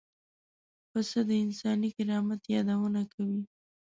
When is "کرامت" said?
1.97-2.41